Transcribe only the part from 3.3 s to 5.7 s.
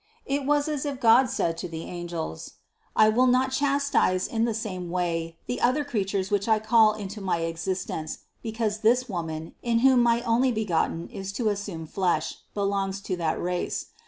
chastise in the same way the